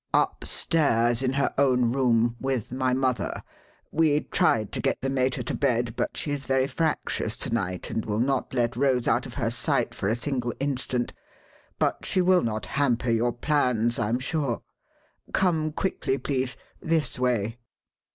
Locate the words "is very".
6.31-6.65